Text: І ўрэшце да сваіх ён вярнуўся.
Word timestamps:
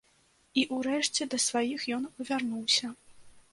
І 0.61 0.63
ўрэшце 0.77 1.27
да 1.35 1.41
сваіх 1.45 1.81
ён 1.99 2.09
вярнуўся. 2.33 2.93